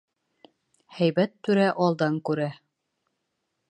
[1.01, 2.53] Һәйбәт түрә алдан күрә.